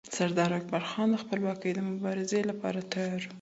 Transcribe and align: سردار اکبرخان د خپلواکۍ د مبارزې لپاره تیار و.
سردار 0.15 0.51
اکبرخان 0.59 1.07
د 1.11 1.15
خپلواکۍ 1.23 1.71
د 1.75 1.79
مبارزې 1.89 2.41
لپاره 2.49 2.79
تیار 2.93 3.21
و. 3.23 3.29